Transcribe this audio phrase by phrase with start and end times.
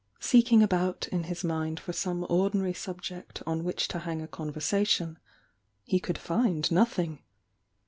[0.19, 5.17] Seeking about in his mind for some ordmary subject on which to hang aron versation,
[5.83, 7.19] he could find nothing.